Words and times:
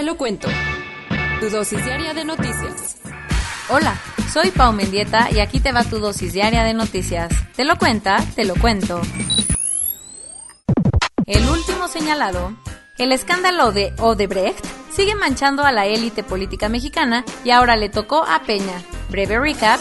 Te 0.00 0.06
lo 0.06 0.16
cuento. 0.16 0.48
Tu 1.40 1.50
dosis 1.50 1.84
diaria 1.84 2.14
de 2.14 2.24
noticias. 2.24 2.96
Hola, 3.68 4.00
soy 4.32 4.50
Pau 4.50 4.72
Mendieta 4.72 5.28
y 5.30 5.40
aquí 5.40 5.60
te 5.60 5.72
va 5.72 5.84
tu 5.84 5.98
dosis 5.98 6.32
diaria 6.32 6.64
de 6.64 6.72
noticias. 6.72 7.30
Te 7.54 7.66
lo 7.66 7.76
cuenta, 7.76 8.16
te 8.34 8.46
lo 8.46 8.54
cuento. 8.54 8.98
El 11.26 11.46
último 11.46 11.86
señalado, 11.88 12.54
el 12.96 13.12
escándalo 13.12 13.72
de 13.72 13.92
Odebrecht 13.98 14.64
sigue 14.90 15.14
manchando 15.16 15.64
a 15.64 15.70
la 15.70 15.84
élite 15.84 16.22
política 16.22 16.70
mexicana 16.70 17.22
y 17.44 17.50
ahora 17.50 17.76
le 17.76 17.90
tocó 17.90 18.24
a 18.24 18.40
Peña. 18.44 18.82
Breve 19.10 19.38
recap. 19.38 19.80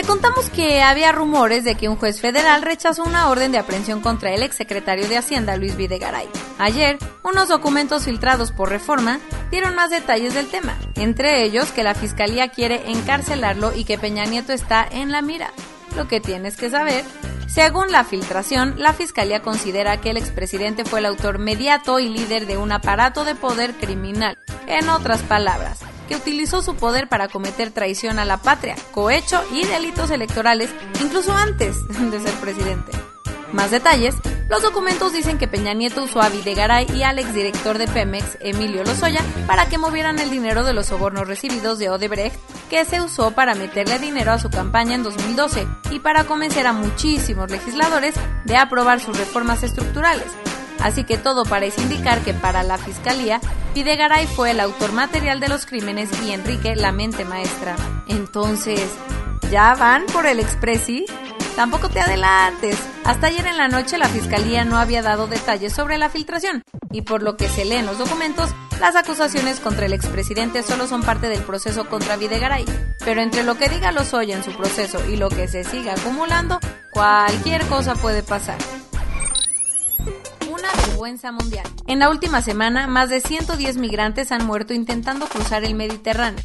Te 0.00 0.06
contamos 0.06 0.48
que 0.48 0.80
había 0.80 1.12
rumores 1.12 1.62
de 1.62 1.74
que 1.74 1.90
un 1.90 1.96
juez 1.96 2.22
federal 2.22 2.62
rechazó 2.62 3.04
una 3.04 3.28
orden 3.28 3.52
de 3.52 3.58
aprehensión 3.58 4.00
contra 4.00 4.32
el 4.32 4.42
exsecretario 4.42 5.06
de 5.06 5.18
Hacienda 5.18 5.58
Luis 5.58 5.76
Videgaray. 5.76 6.26
Ayer, 6.58 6.96
unos 7.22 7.48
documentos 7.48 8.06
filtrados 8.06 8.50
por 8.50 8.70
Reforma 8.70 9.20
dieron 9.50 9.74
más 9.74 9.90
detalles 9.90 10.32
del 10.32 10.48
tema, 10.48 10.78
entre 10.94 11.44
ellos 11.44 11.70
que 11.72 11.82
la 11.82 11.94
fiscalía 11.94 12.48
quiere 12.48 12.90
encarcelarlo 12.90 13.74
y 13.76 13.84
que 13.84 13.98
Peña 13.98 14.24
Nieto 14.24 14.54
está 14.54 14.88
en 14.90 15.12
la 15.12 15.20
mira. 15.20 15.52
Lo 15.94 16.08
que 16.08 16.18
tienes 16.18 16.56
que 16.56 16.70
saber 16.70 17.04
según 17.46 17.92
la 17.92 18.04
filtración, 18.04 18.76
la 18.78 18.94
Fiscalía 18.94 19.42
considera 19.42 20.00
que 20.00 20.10
el 20.10 20.16
expresidente 20.16 20.84
fue 20.84 21.00
el 21.00 21.06
autor 21.06 21.38
mediato 21.38 21.98
y 21.98 22.08
líder 22.08 22.46
de 22.46 22.56
un 22.56 22.70
aparato 22.72 23.24
de 23.24 23.34
poder 23.34 23.74
criminal. 23.74 24.38
En 24.68 24.88
otras 24.88 25.20
palabras, 25.22 25.80
que 26.10 26.16
utilizó 26.16 26.60
su 26.60 26.74
poder 26.74 27.08
para 27.08 27.28
cometer 27.28 27.70
traición 27.70 28.18
a 28.18 28.24
la 28.24 28.38
patria, 28.38 28.74
cohecho 28.90 29.40
y 29.52 29.64
delitos 29.64 30.10
electorales, 30.10 30.68
incluso 31.00 31.32
antes 31.32 31.76
de 31.86 32.18
ser 32.18 32.34
presidente. 32.40 32.90
Más 33.52 33.70
detalles, 33.70 34.16
los 34.48 34.60
documentos 34.60 35.12
dicen 35.12 35.38
que 35.38 35.46
Peña 35.46 35.72
Nieto 35.72 36.02
usó 36.02 36.20
a 36.20 36.28
Videgaray 36.28 36.88
y 36.96 37.04
al 37.04 37.20
exdirector 37.20 37.78
de 37.78 37.86
Pemex, 37.86 38.38
Emilio 38.40 38.82
Lozoya, 38.82 39.20
para 39.46 39.68
que 39.68 39.78
movieran 39.78 40.18
el 40.18 40.30
dinero 40.30 40.64
de 40.64 40.72
los 40.72 40.86
sobornos 40.86 41.28
recibidos 41.28 41.78
de 41.78 41.90
Odebrecht, 41.90 42.36
que 42.68 42.84
se 42.84 43.00
usó 43.00 43.30
para 43.30 43.54
meterle 43.54 44.00
dinero 44.00 44.32
a 44.32 44.40
su 44.40 44.50
campaña 44.50 44.96
en 44.96 45.04
2012 45.04 45.64
y 45.92 46.00
para 46.00 46.24
convencer 46.24 46.66
a 46.66 46.72
muchísimos 46.72 47.52
legisladores 47.52 48.14
de 48.44 48.56
aprobar 48.56 48.98
sus 48.98 49.16
reformas 49.16 49.62
estructurales. 49.62 50.26
Así 50.82 51.04
que 51.04 51.18
todo 51.18 51.44
parece 51.44 51.82
indicar 51.82 52.20
que 52.20 52.34
para 52.34 52.62
la 52.62 52.78
fiscalía, 52.78 53.40
Videgaray 53.74 54.26
fue 54.26 54.52
el 54.52 54.60
autor 54.60 54.92
material 54.92 55.40
de 55.40 55.48
los 55.48 55.66
crímenes 55.66 56.10
y 56.24 56.32
Enrique 56.32 56.74
la 56.74 56.92
mente 56.92 57.24
maestra. 57.24 57.76
Entonces, 58.08 58.80
¿ya 59.50 59.74
van 59.74 60.06
por 60.06 60.26
el 60.26 60.40
expresi? 60.40 61.04
Tampoco 61.54 61.88
te 61.88 62.00
adelantes. 62.00 62.78
Hasta 63.04 63.26
ayer 63.26 63.46
en 63.46 63.58
la 63.58 63.68
noche 63.68 63.98
la 63.98 64.08
fiscalía 64.08 64.64
no 64.64 64.78
había 64.78 65.02
dado 65.02 65.26
detalles 65.26 65.72
sobre 65.72 65.98
la 65.98 66.08
filtración, 66.08 66.62
y 66.90 67.02
por 67.02 67.22
lo 67.22 67.36
que 67.36 67.48
se 67.48 67.64
lee 67.64 67.76
en 67.76 67.86
los 67.86 67.98
documentos, 67.98 68.50
las 68.80 68.96
acusaciones 68.96 69.60
contra 69.60 69.86
el 69.86 69.92
expresidente 69.92 70.62
solo 70.62 70.86
son 70.86 71.02
parte 71.02 71.28
del 71.28 71.42
proceso 71.42 71.88
contra 71.88 72.16
Videgaray. 72.16 72.64
Pero 73.04 73.20
entre 73.20 73.42
lo 73.42 73.56
que 73.56 73.68
diga 73.68 73.92
Lozoya 73.92 74.36
en 74.36 74.44
su 74.44 74.52
proceso 74.52 75.04
y 75.06 75.16
lo 75.16 75.28
que 75.28 75.48
se 75.48 75.64
siga 75.64 75.92
acumulando, 75.92 76.58
cualquier 76.92 77.66
cosa 77.66 77.94
puede 77.94 78.22
pasar 78.22 78.58
En 81.86 81.98
la 81.98 82.10
última 82.10 82.42
semana, 82.42 82.86
más 82.86 83.08
de 83.08 83.20
110 83.20 83.78
migrantes 83.78 84.32
han 84.32 84.46
muerto 84.46 84.74
intentando 84.74 85.26
cruzar 85.26 85.64
el 85.64 85.74
Mediterráneo. 85.74 86.44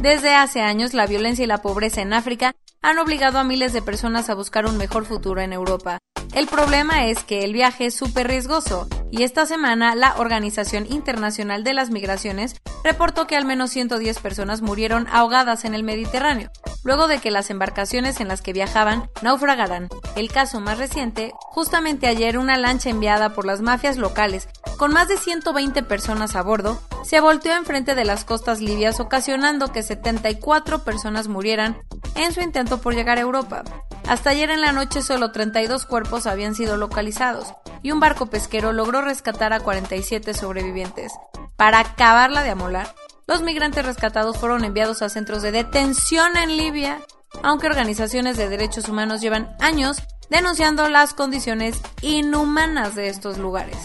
Desde 0.00 0.34
hace 0.34 0.62
años, 0.62 0.94
la 0.94 1.06
violencia 1.06 1.44
y 1.44 1.46
la 1.46 1.62
pobreza 1.62 2.02
en 2.02 2.12
África 2.12 2.56
han 2.82 2.98
obligado 2.98 3.38
a 3.38 3.44
miles 3.44 3.72
de 3.72 3.82
personas 3.82 4.28
a 4.28 4.34
buscar 4.34 4.66
un 4.66 4.78
mejor 4.78 5.04
futuro 5.06 5.40
en 5.40 5.52
Europa. 5.52 5.98
El 6.34 6.48
problema 6.48 7.06
es 7.06 7.22
que 7.22 7.44
el 7.44 7.52
viaje 7.52 7.86
es 7.86 7.94
súper 7.94 8.26
riesgoso 8.26 8.88
y 9.12 9.22
esta 9.22 9.46
semana 9.46 9.94
la 9.94 10.16
Organización 10.16 10.86
Internacional 10.90 11.62
de 11.62 11.74
las 11.74 11.90
Migraciones 11.90 12.60
reportó 12.82 13.28
que 13.28 13.36
al 13.36 13.44
menos 13.44 13.70
110 13.70 14.18
personas 14.18 14.60
murieron 14.60 15.06
ahogadas 15.12 15.64
en 15.64 15.74
el 15.74 15.84
Mediterráneo, 15.84 16.50
luego 16.84 17.08
de 17.08 17.18
que 17.18 17.32
las 17.32 17.50
embarcaciones 17.50 18.20
en 18.20 18.28
las 18.28 18.42
que 18.42 18.52
viajaban 18.52 19.10
naufragaran. 19.22 19.88
El 20.14 20.30
caso 20.30 20.60
más 20.60 20.78
reciente, 20.78 21.32
justamente 21.40 22.06
ayer 22.06 22.38
una 22.38 22.56
lancha 22.56 22.90
enviada 22.90 23.30
por 23.30 23.46
las 23.46 23.60
mafias 23.60 23.96
locales 23.96 24.48
con 24.76 24.92
más 24.92 25.08
de 25.08 25.16
120 25.16 25.82
personas 25.84 26.36
a 26.36 26.42
bordo, 26.42 26.80
se 27.04 27.20
volteó 27.20 27.54
enfrente 27.54 27.94
de 27.94 28.04
las 28.04 28.24
costas 28.24 28.60
libias 28.60 29.00
ocasionando 29.00 29.72
que 29.72 29.82
74 29.82 30.84
personas 30.84 31.28
murieran 31.28 31.78
en 32.16 32.32
su 32.32 32.40
intento 32.40 32.80
por 32.80 32.94
llegar 32.94 33.18
a 33.18 33.22
Europa. 33.22 33.64
Hasta 34.08 34.30
ayer 34.30 34.50
en 34.50 34.60
la 34.60 34.72
noche 34.72 35.00
solo 35.00 35.32
32 35.32 35.86
cuerpos 35.86 36.26
habían 36.26 36.54
sido 36.54 36.76
localizados 36.76 37.54
y 37.82 37.92
un 37.92 38.00
barco 38.00 38.26
pesquero 38.26 38.72
logró 38.72 39.00
rescatar 39.00 39.52
a 39.52 39.60
47 39.60 40.34
sobrevivientes. 40.34 41.12
Para 41.56 41.78
acabarla 41.78 42.42
de 42.42 42.50
amolar, 42.50 42.94
los 43.26 43.42
migrantes 43.42 43.84
rescatados 43.84 44.36
fueron 44.36 44.64
enviados 44.64 45.02
a 45.02 45.08
centros 45.08 45.42
de 45.42 45.52
detención 45.52 46.36
en 46.36 46.56
Libia, 46.56 47.00
aunque 47.42 47.66
organizaciones 47.66 48.36
de 48.36 48.48
derechos 48.48 48.88
humanos 48.88 49.20
llevan 49.20 49.56
años 49.60 50.02
denunciando 50.30 50.88
las 50.88 51.14
condiciones 51.14 51.80
inhumanas 52.02 52.94
de 52.94 53.08
estos 53.08 53.38
lugares. 53.38 53.78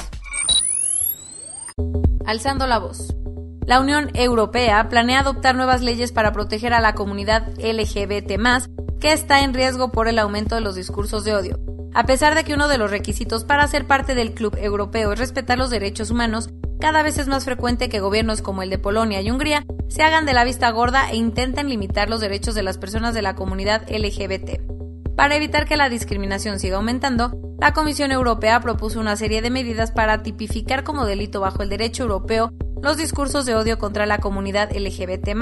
Alzando 2.26 2.68
la 2.68 2.80
voz. 2.80 3.16
La 3.66 3.80
Unión 3.80 4.10
Europea 4.16 4.90
planea 4.90 5.20
adoptar 5.20 5.56
nuevas 5.56 5.82
leyes 5.82 6.12
para 6.12 6.32
proteger 6.32 6.74
a 6.74 6.82
la 6.82 6.96
comunidad 6.96 7.48
LGBT 7.60 8.32
que 9.00 9.14
está 9.14 9.42
en 9.42 9.54
riesgo 9.54 9.92
por 9.92 10.08
el 10.08 10.20
aumento 10.20 10.56
de 10.56 10.62
los 10.62 10.76
discursos 10.76 11.24
de 11.24 11.34
odio. 11.34 11.60
A 11.94 12.06
pesar 12.06 12.36
de 12.36 12.44
que 12.44 12.54
uno 12.54 12.68
de 12.68 12.78
los 12.78 12.92
requisitos 12.92 13.46
para 13.46 13.68
ser 13.68 13.88
parte 13.88 14.14
del 14.16 14.34
Club 14.34 14.56
Europeo 14.58 15.14
es 15.14 15.20
respetar 15.20 15.58
los 15.58 15.70
derechos 15.70 16.12
humanos, 16.12 16.50
cada 16.80 17.04
vez 17.04 17.18
es 17.18 17.28
más 17.28 17.46
frecuente 17.46 17.90
que 17.90 18.00
gobiernos 18.00 18.42
como 18.42 18.64
el 18.64 18.70
de 18.70 18.78
Polonia 18.78 19.22
y 19.22 19.30
Hungría 19.30 19.66
se 19.90 20.02
hagan 20.02 20.26
de 20.26 20.34
la 20.34 20.46
vista 20.46 20.70
gorda 20.72 21.12
e 21.12 21.18
intenten 21.18 21.68
limitar 21.68 22.10
los 22.10 22.22
derechos 22.22 22.56
de 22.56 22.64
las 22.64 22.78
personas 22.78 23.14
de 23.14 23.22
la 23.22 23.36
comunidad 23.36 23.84
LGBT. 23.90 24.62
Para 25.16 25.36
evitar 25.36 25.66
que 25.66 25.76
la 25.76 25.90
discriminación 25.90 26.60
siga 26.60 26.78
aumentando, 26.78 27.38
la 27.60 27.74
Comisión 27.74 28.12
Europea 28.12 28.62
propuso 28.62 29.02
una 29.02 29.18
serie 29.18 29.42
de 29.42 29.50
medidas 29.50 29.92
para 29.92 30.24
tipificar 30.24 30.86
como 30.86 31.06
delito 31.06 31.42
bajo 31.42 31.62
el 31.62 31.70
derecho 31.70 32.04
europeo 32.04 32.54
los 32.82 32.96
discursos 32.96 33.46
de 33.46 33.56
odio 33.56 33.78
contra 33.78 34.06
la 34.06 34.20
comunidad 34.20 34.72
LGBT, 34.72 35.36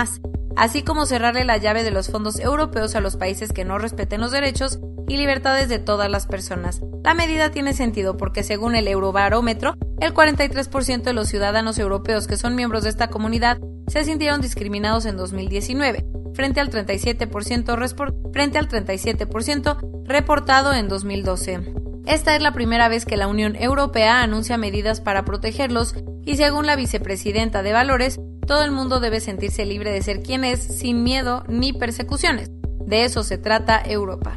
así 0.55 0.81
como 0.81 1.05
cerrarle 1.05 1.45
la 1.45 1.57
llave 1.57 1.83
de 1.83 1.91
los 1.91 2.09
fondos 2.09 2.39
europeos 2.39 2.95
a 2.95 3.01
los 3.01 3.15
países 3.15 3.53
que 3.53 3.65
no 3.65 3.77
respeten 3.77 4.21
los 4.21 4.31
derechos 4.31 4.79
y 5.07 5.18
libertades 5.18 5.69
de 5.69 5.79
todas 5.79 6.12
las 6.12 6.28
personas. 6.28 6.81
La 7.03 7.13
medida 7.13 7.51
tiene 7.51 7.73
sentido 7.73 8.18
porque 8.18 8.44
según 8.44 8.75
el 8.75 8.88
Eurobarómetro, 8.88 9.75
el 10.00 10.13
43% 10.13 11.03
de 11.03 11.13
los 11.13 11.29
ciudadanos 11.29 11.79
europeos 11.79 12.28
que 12.28 12.38
son 12.38 12.56
miembros 12.56 12.84
de 12.84 12.90
esta 12.90 13.09
comunidad 13.09 13.57
se 13.88 14.03
sintieron 14.03 14.41
discriminados 14.41 15.06
en 15.06 15.16
2019, 15.16 16.06
frente 16.34 16.59
al 16.59 16.69
37%, 16.69 18.31
frente 18.34 18.57
al 18.57 18.67
37% 18.67 20.03
reportado 20.06 20.73
en 20.73 20.88
2012. 20.88 21.73
Esta 22.06 22.35
es 22.35 22.41
la 22.41 22.51
primera 22.51 22.88
vez 22.90 23.06
que 23.06 23.17
la 23.17 23.28
Unión 23.28 23.56
Europea 23.56 24.22
anuncia 24.22 24.58
medidas 24.58 25.02
para 25.02 25.26
protegerlos 25.26 25.96
y 26.26 26.37
según 26.37 26.66
la 26.66 26.76
vicepresidenta 26.76 27.64
de 27.64 27.73
Valores, 27.73 28.20
todo 28.46 28.64
el 28.64 28.72
mundo 28.72 28.99
debe 28.99 29.20
sentirse 29.20 29.66
libre 29.66 29.91
de 29.91 30.02
ser 30.02 30.22
quien 30.22 30.43
es 30.43 30.59
sin 30.59 31.03
miedo 31.03 31.43
ni 31.49 31.73
persecuciones. 31.73 32.49
De 32.85 33.03
eso 33.03 33.23
se 33.23 33.37
trata 33.37 33.81
Europa. 33.85 34.35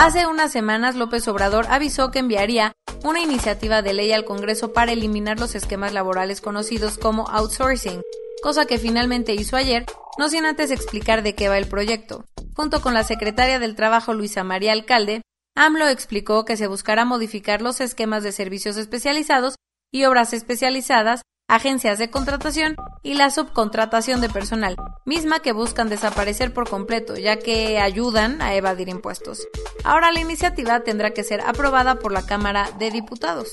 Hace 0.00 0.28
unas 0.28 0.52
semanas 0.52 0.94
López 0.94 1.26
Obrador 1.26 1.66
avisó 1.68 2.12
que 2.12 2.20
enviaría 2.20 2.72
una 3.02 3.18
iniciativa 3.18 3.82
de 3.82 3.94
ley 3.94 4.12
al 4.12 4.24
Congreso 4.24 4.72
para 4.72 4.92
eliminar 4.92 5.40
los 5.40 5.56
esquemas 5.56 5.92
laborales 5.92 6.40
conocidos 6.40 6.98
como 6.98 7.28
outsourcing, 7.28 8.00
cosa 8.40 8.64
que 8.64 8.78
finalmente 8.78 9.34
hizo 9.34 9.56
ayer, 9.56 9.86
no 10.16 10.28
sin 10.28 10.46
antes 10.46 10.70
explicar 10.70 11.24
de 11.24 11.34
qué 11.34 11.48
va 11.48 11.58
el 11.58 11.66
proyecto. 11.66 12.24
Junto 12.54 12.80
con 12.80 12.94
la 12.94 13.02
secretaria 13.02 13.58
del 13.58 13.74
Trabajo 13.74 14.14
Luisa 14.14 14.44
María 14.44 14.70
Alcalde, 14.70 15.22
AMLO 15.56 15.88
explicó 15.88 16.44
que 16.44 16.56
se 16.56 16.68
buscará 16.68 17.04
modificar 17.04 17.60
los 17.60 17.80
esquemas 17.80 18.22
de 18.22 18.30
servicios 18.30 18.76
especializados 18.76 19.56
y 19.92 20.04
obras 20.04 20.32
especializadas 20.32 21.22
agencias 21.48 21.98
de 21.98 22.10
contratación 22.10 22.76
y 23.02 23.14
la 23.14 23.30
subcontratación 23.30 24.20
de 24.20 24.28
personal, 24.28 24.76
misma 25.06 25.40
que 25.40 25.52
buscan 25.52 25.88
desaparecer 25.88 26.52
por 26.52 26.68
completo, 26.68 27.16
ya 27.16 27.38
que 27.38 27.80
ayudan 27.80 28.42
a 28.42 28.54
evadir 28.54 28.90
impuestos. 28.90 29.48
Ahora 29.82 30.12
la 30.12 30.20
iniciativa 30.20 30.80
tendrá 30.80 31.12
que 31.12 31.24
ser 31.24 31.40
aprobada 31.40 31.96
por 31.96 32.12
la 32.12 32.26
Cámara 32.26 32.68
de 32.78 32.90
Diputados. 32.90 33.50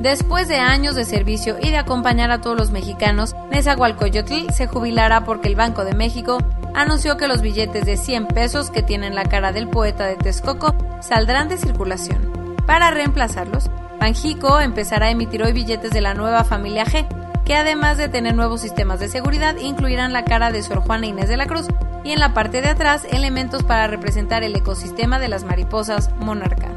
Después 0.00 0.48
de 0.48 0.56
años 0.56 0.94
de 0.94 1.04
servicio 1.04 1.56
y 1.60 1.70
de 1.70 1.78
acompañar 1.78 2.30
a 2.30 2.40
todos 2.40 2.56
los 2.56 2.70
mexicanos, 2.70 3.34
Nezahualcóyotl 3.50 4.52
se 4.52 4.66
jubilará 4.66 5.24
porque 5.24 5.48
el 5.48 5.56
Banco 5.56 5.84
de 5.84 5.94
México 5.94 6.38
anunció 6.74 7.16
que 7.16 7.26
los 7.26 7.40
billetes 7.40 7.86
de 7.86 7.96
100 7.96 8.28
pesos 8.28 8.70
que 8.70 8.82
tienen 8.82 9.14
la 9.14 9.24
cara 9.24 9.50
del 9.50 9.68
poeta 9.68 10.06
de 10.06 10.16
Texcoco 10.16 10.76
saldrán 11.00 11.48
de 11.48 11.56
circulación. 11.56 12.54
Para 12.66 12.90
reemplazarlos, 12.90 13.70
Banjico 14.04 14.60
empezará 14.60 15.06
a 15.06 15.10
emitir 15.12 15.42
hoy 15.42 15.54
billetes 15.54 15.90
de 15.90 16.02
la 16.02 16.12
nueva 16.12 16.44
familia 16.44 16.84
G, 16.84 17.06
que 17.46 17.56
además 17.56 17.96
de 17.96 18.10
tener 18.10 18.34
nuevos 18.34 18.60
sistemas 18.60 19.00
de 19.00 19.08
seguridad, 19.08 19.56
incluirán 19.56 20.12
la 20.12 20.26
cara 20.26 20.52
de 20.52 20.62
Sor 20.62 20.80
Juana 20.80 21.06
Inés 21.06 21.26
de 21.26 21.38
la 21.38 21.46
Cruz 21.46 21.68
y 22.04 22.10
en 22.10 22.20
la 22.20 22.34
parte 22.34 22.60
de 22.60 22.68
atrás 22.68 23.06
elementos 23.10 23.62
para 23.62 23.86
representar 23.86 24.42
el 24.42 24.54
ecosistema 24.54 25.18
de 25.18 25.28
las 25.28 25.44
mariposas 25.44 26.10
monarca. 26.20 26.68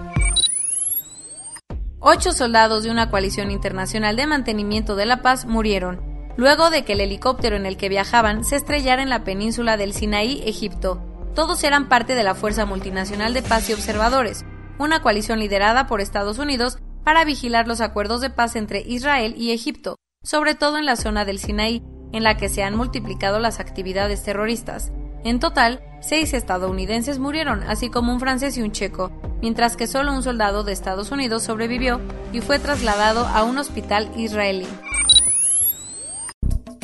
Ocho 2.00 2.32
soldados 2.32 2.84
de 2.84 2.92
una 2.92 3.10
coalición 3.10 3.52
internacional 3.52 4.16
de 4.16 4.26
mantenimiento 4.26 4.96
de 4.96 5.06
la 5.06 5.22
paz 5.22 5.46
murieron, 5.46 6.00
luego 6.38 6.70
de 6.70 6.86
que 6.86 6.94
el 6.94 7.02
helicóptero 7.02 7.58
en 7.58 7.66
el 7.66 7.76
que 7.76 7.90
viajaban 7.90 8.46
se 8.46 8.56
estrellara 8.56 9.04
en 9.04 9.10
la 9.10 9.26
península 9.26 9.76
del 9.76 9.92
Sinaí, 9.92 10.44
Egipto. 10.46 11.04
Todos 11.36 11.62
eran 11.66 11.90
parte 11.90 12.16
de 12.16 12.24
la 12.24 12.36
Fuerza 12.36 12.66
Multinacional 12.66 13.34
de 13.34 13.42
Paz 13.42 13.70
y 13.70 13.74
Observadores, 13.74 14.46
una 14.80 15.02
coalición 15.02 15.40
liderada 15.40 15.88
por 15.88 16.00
Estados 16.00 16.40
Unidos 16.40 16.78
para 17.08 17.24
vigilar 17.24 17.70
los 17.70 17.80
acuerdos 17.80 18.20
de 18.20 18.30
paz 18.30 18.58
entre 18.58 18.82
Israel 18.82 19.34
y 19.38 19.54
Egipto, 19.54 19.96
sobre 20.24 20.56
todo 20.56 20.78
en 20.78 20.86
la 20.86 20.98
zona 20.98 21.24
del 21.24 21.40
Sinaí, 21.40 21.82
en 22.12 22.22
la 22.22 22.36
que 22.36 22.50
se 22.50 22.64
han 22.64 22.76
multiplicado 22.76 23.40
las 23.40 23.62
actividades 23.62 24.24
terroristas. 24.24 24.92
En 25.24 25.40
total, 25.40 25.82
seis 26.02 26.34
estadounidenses 26.34 27.18
murieron, 27.18 27.64
así 27.64 27.90
como 27.90 28.12
un 28.12 28.20
francés 28.20 28.58
y 28.58 28.62
un 28.62 28.74
checo, 28.74 29.10
mientras 29.42 29.78
que 29.78 29.88
solo 29.88 30.12
un 30.12 30.22
soldado 30.22 30.66
de 30.66 30.74
Estados 30.74 31.10
Unidos 31.10 31.44
sobrevivió 31.44 32.02
y 32.34 32.42
fue 32.42 32.60
trasladado 32.60 33.26
a 33.26 33.46
un 33.46 33.58
hospital 33.58 34.12
israelí. 34.18 34.68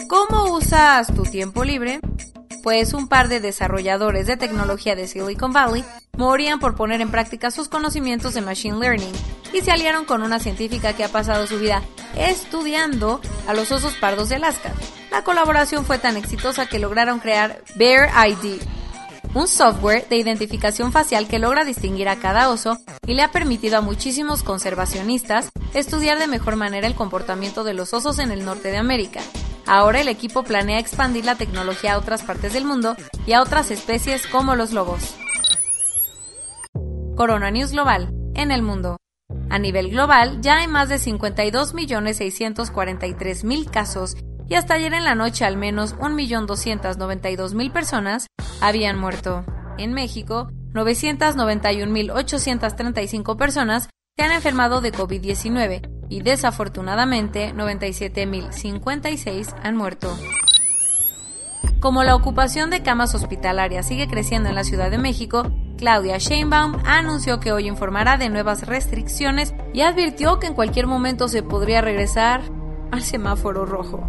¿Cómo 0.08 0.56
usas 0.56 1.14
tu 1.14 1.24
tiempo 1.24 1.66
libre? 1.66 2.00
Pues 2.64 2.94
un 2.94 3.10
par 3.10 3.28
de 3.28 3.42
desarrolladores 3.42 4.26
de 4.26 4.38
tecnología 4.38 4.96
de 4.96 5.06
Silicon 5.06 5.52
Valley 5.52 5.84
morían 6.16 6.62
por 6.62 6.76
poner 6.76 7.02
en 7.02 7.12
práctica 7.12 7.52
sus 7.52 7.68
conocimientos 7.68 8.34
de 8.34 8.42
Machine 8.42 8.80
Learning 8.80 9.12
y 9.52 9.60
se 9.60 9.72
aliaron 9.72 10.06
con 10.06 10.24
una 10.24 10.40
científica 10.40 10.94
que 10.94 11.04
ha 11.04 11.10
pasado 11.10 11.46
su 11.46 11.60
vida 11.60 11.84
estudiando 12.16 13.20
a 13.48 13.54
los 13.54 13.70
osos 13.74 13.96
pardos 13.96 14.30
de 14.30 14.36
Alaska. 14.36 14.72
La 15.12 15.26
colaboración 15.26 15.84
fue 15.84 15.98
tan 15.98 16.16
exitosa 16.16 16.66
que 16.66 16.80
lograron 16.80 17.20
crear 17.20 17.62
Bear 17.76 18.10
ID, 18.30 18.62
un 19.34 19.50
software 19.50 20.08
de 20.08 20.16
identificación 20.16 20.94
facial 20.94 21.28
que 21.28 21.40
logra 21.40 21.66
distinguir 21.66 22.08
a 22.08 22.16
cada 22.16 22.50
oso 22.50 22.80
y 23.06 23.14
le 23.14 23.24
ha 23.24 23.32
permitido 23.32 23.78
a 23.78 23.82
muchísimos 23.82 24.42
conservacionistas 24.42 25.52
estudiar 25.74 26.18
de 26.18 26.28
mejor 26.28 26.56
manera 26.56 26.88
el 26.88 26.96
comportamiento 26.96 27.66
de 27.66 27.74
los 27.74 27.94
osos 27.94 28.20
en 28.20 28.32
el 28.32 28.46
norte 28.46 28.72
de 28.72 28.78
América. 28.78 29.20
Ahora 29.66 30.02
el 30.02 30.08
equipo 30.08 30.44
planea 30.44 30.78
expandir 30.80 31.26
la 31.26 31.36
tecnología 31.36 31.94
a 31.94 31.98
otras 31.98 32.24
partes 32.24 32.54
del 32.54 32.64
mundo 32.66 32.96
y 33.26 33.34
a 33.34 33.42
otras 33.42 33.72
especies 33.72 34.28
como 34.28 34.56
los 34.56 34.72
lobos. 34.74 35.16
Corona 37.16 37.50
News 37.52 37.72
Global, 37.72 38.14
en 38.34 38.52
el 38.52 38.62
mundo. 38.62 38.98
A 39.50 39.60
nivel 39.60 39.92
global, 39.92 40.42
ya 40.42 40.58
hay 40.58 40.68
más 40.68 40.90
de 40.90 40.96
52.643.000 40.96 43.70
casos 43.70 44.18
y 44.50 44.56
hasta 44.56 44.74
ayer 44.74 44.94
en 44.94 45.04
la 45.04 45.14
noche 45.16 45.46
al 45.46 45.56
menos 45.58 45.96
1.292.000 45.98 47.72
personas 47.72 48.28
habían 48.62 49.00
muerto. 49.00 49.46
En 49.78 49.94
México, 49.94 50.48
991.835 50.74 53.38
personas 53.38 53.90
se 54.18 54.24
han 54.24 54.32
enfermado 54.32 54.82
de 54.82 54.92
COVID-19 54.92 56.03
y 56.14 56.22
desafortunadamente 56.22 57.54
97.056 57.56 59.56
han 59.64 59.76
muerto. 59.76 60.16
Como 61.80 62.04
la 62.04 62.16
ocupación 62.16 62.70
de 62.70 62.84
camas 62.84 63.16
hospitalarias 63.16 63.88
sigue 63.88 64.08
creciendo 64.08 64.48
en 64.48 64.54
la 64.54 64.64
Ciudad 64.64 64.92
de 64.92 65.00
México, 65.00 65.52
Claudia 65.76 66.20
Sheinbaum 66.20 66.78
anunció 66.86 67.40
que 67.40 67.52
hoy 67.52 67.68
informará 67.68 68.18
de 68.18 68.30
nuevas 68.30 68.68
restricciones 68.68 69.56
y 69.74 69.82
advirtió 69.82 70.40
que 70.40 70.46
en 70.46 70.54
cualquier 70.54 70.86
momento 70.86 71.28
se 71.28 71.42
podría 71.42 71.82
regresar 71.82 72.44
al 72.92 73.02
semáforo 73.02 73.66
rojo. 73.66 74.06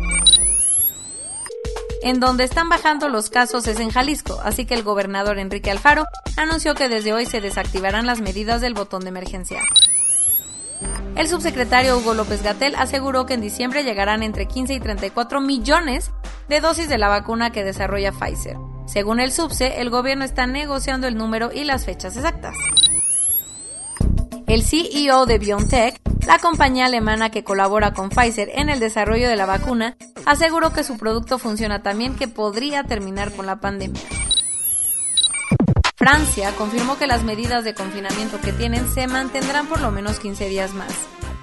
En 2.02 2.20
donde 2.20 2.44
están 2.44 2.68
bajando 2.68 3.08
los 3.08 3.30
casos 3.30 3.66
es 3.66 3.80
en 3.80 3.88
Jalisco, 3.88 4.38
así 4.44 4.66
que 4.66 4.74
el 4.74 4.82
gobernador 4.82 5.38
Enrique 5.38 5.70
Alfaro 5.70 6.04
anunció 6.36 6.74
que 6.74 6.90
desde 6.90 7.14
hoy 7.14 7.24
se 7.24 7.40
desactivarán 7.40 8.04
las 8.04 8.20
medidas 8.20 8.60
del 8.60 8.74
botón 8.74 9.04
de 9.04 9.08
emergencia. 9.08 9.62
El 11.16 11.28
subsecretario 11.28 11.96
Hugo 11.98 12.14
López 12.14 12.42
Gatel 12.42 12.74
aseguró 12.76 13.24
que 13.24 13.34
en 13.34 13.40
diciembre 13.40 13.84
llegarán 13.84 14.24
entre 14.24 14.46
15 14.46 14.74
y 14.74 14.80
34 14.80 15.40
millones 15.40 16.10
de 16.48 16.60
dosis 16.60 16.88
de 16.88 16.98
la 16.98 17.08
vacuna 17.08 17.50
que 17.50 17.62
desarrolla 17.62 18.10
Pfizer. 18.10 18.56
Según 18.86 19.20
el 19.20 19.30
subse, 19.30 19.80
el 19.80 19.90
gobierno 19.90 20.24
está 20.24 20.46
negociando 20.46 21.06
el 21.06 21.16
número 21.16 21.50
y 21.52 21.62
las 21.64 21.84
fechas 21.84 22.16
exactas. 22.16 22.56
El 24.48 24.62
CEO 24.64 25.24
de 25.26 25.38
BioNTech, 25.38 26.00
la 26.26 26.38
compañía 26.38 26.86
alemana 26.86 27.30
que 27.30 27.44
colabora 27.44 27.92
con 27.92 28.10
Pfizer 28.10 28.50
en 28.52 28.68
el 28.68 28.80
desarrollo 28.80 29.28
de 29.28 29.36
la 29.36 29.46
vacuna, 29.46 29.96
aseguró 30.26 30.72
que 30.72 30.82
su 30.82 30.98
producto 30.98 31.38
funciona 31.38 31.82
tan 31.82 31.96
bien 31.96 32.16
que 32.16 32.26
podría 32.26 32.82
terminar 32.82 33.30
con 33.32 33.46
la 33.46 33.60
pandemia. 33.60 34.02
Francia 35.96 36.50
confirmó 36.56 36.98
que 36.98 37.06
las 37.06 37.22
medidas 37.22 37.62
de 37.62 37.72
confinamiento 37.72 38.40
que 38.40 38.52
tienen 38.52 38.92
se 38.92 39.06
mantendrán 39.06 39.68
por 39.68 39.80
lo 39.80 39.92
menos 39.92 40.18
15 40.18 40.48
días 40.48 40.74
más. 40.74 40.92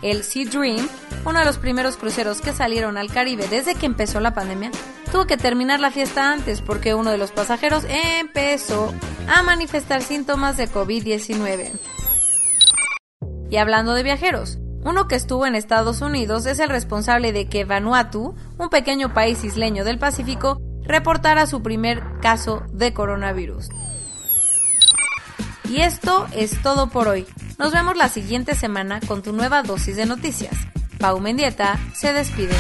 El 0.02 0.24
Sea 0.24 0.46
Dream, 0.46 0.90
uno 1.26 1.40
de 1.40 1.46
los 1.46 1.58
primeros 1.58 1.96
cruceros 1.96 2.42
que 2.42 2.52
salieron 2.52 2.98
al 2.98 3.10
Caribe 3.10 3.48
desde 3.48 3.76
que 3.76 3.86
empezó 3.86 4.20
la 4.20 4.34
pandemia, 4.34 4.72
tuvo 5.10 5.26
que 5.26 5.38
terminar 5.38 5.80
la 5.80 5.90
fiesta 5.90 6.34
antes 6.34 6.62
porque 6.62 6.94
uno 6.94 7.12
de 7.12 7.18
los 7.18 7.32
pasajeros 7.32 7.86
empezó 8.20 8.94
a 9.30 9.42
manifestar 9.42 10.02
síntomas 10.02 10.58
de 10.58 10.70
COVID-19. 10.70 11.72
Y 13.50 13.56
hablando 13.56 13.94
de 13.94 14.04
viajeros, 14.04 14.60
uno 14.84 15.08
que 15.08 15.16
estuvo 15.16 15.46
en 15.46 15.56
Estados 15.56 16.02
Unidos 16.02 16.46
es 16.46 16.60
el 16.60 16.68
responsable 16.68 17.32
de 17.32 17.48
que 17.48 17.64
Vanuatu, 17.64 18.36
un 18.58 18.70
pequeño 18.70 19.14
país 19.14 19.46
isleño 19.46 19.86
del 19.86 19.98
Pacífico, 19.98 20.60
reportara 20.82 21.46
su 21.48 21.64
primer 21.64 22.04
caso 22.20 22.64
de 22.74 22.94
coronavirus. 22.94 23.70
Y 25.70 25.82
esto 25.82 26.28
es 26.34 26.62
todo 26.62 26.90
por 26.90 27.08
hoy. 27.08 27.26
Nos 27.58 27.72
vemos 27.72 27.96
la 27.96 28.10
siguiente 28.10 28.56
semana 28.56 29.00
con 29.08 29.22
tu 29.22 29.34
nueva 29.34 29.64
dosis 29.64 29.96
de 29.96 30.06
noticias. 30.06 30.56
Pau 31.00 31.20
Mendieta 31.20 31.80
se 31.94 32.14
despide. 32.14 32.56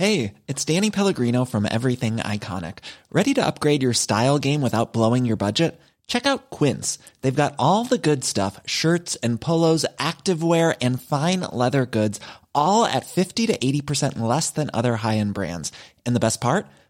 Hey, 0.00 0.34
it's 0.48 0.64
Danny 0.64 0.90
Pellegrino 0.90 1.44
from 1.44 1.66
Everything 1.70 2.16
Iconic. 2.16 2.78
Ready 3.12 3.34
to 3.34 3.44
upgrade 3.46 3.82
your 3.82 3.92
style 3.92 4.38
game 4.38 4.62
without 4.62 4.94
blowing 4.94 5.26
your 5.26 5.36
budget? 5.36 5.78
Check 6.06 6.24
out 6.26 6.48
Quince. 6.48 6.98
They've 7.20 7.42
got 7.42 7.54
all 7.58 7.84
the 7.84 7.98
good 7.98 8.24
stuff 8.24 8.58
shirts 8.64 9.16
and 9.22 9.38
polos, 9.38 9.84
activewear, 9.98 10.74
and 10.80 11.02
fine 11.02 11.40
leather 11.52 11.84
goods, 11.84 12.18
all 12.54 12.86
at 12.86 13.04
50 13.04 13.48
to 13.48 13.58
80% 13.58 14.18
less 14.18 14.48
than 14.50 14.70
other 14.72 14.96
high 14.96 15.18
end 15.18 15.34
brands. 15.34 15.70
And 16.06 16.16
the 16.16 16.26
best 16.26 16.40
part? 16.40 16.66